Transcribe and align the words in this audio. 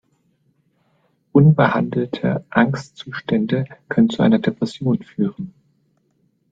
Unbehandelte 1.31 2.43
Angstzustände 2.49 3.65
können 3.87 4.09
zu 4.09 4.23
einer 4.23 4.39
Depression 4.39 5.03
führen. 5.03 5.53